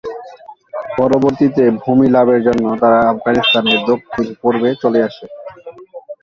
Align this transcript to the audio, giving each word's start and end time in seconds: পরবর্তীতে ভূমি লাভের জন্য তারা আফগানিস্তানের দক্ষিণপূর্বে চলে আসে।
পরবর্তীতে 0.97 1.63
ভূমি 1.81 2.07
লাভের 2.15 2.41
জন্য 2.47 2.65
তারা 2.81 2.99
আফগানিস্তানের 3.11 3.79
দক্ষিণপূর্বে 3.89 4.69
চলে 4.83 4.99
আসে। 5.07 5.25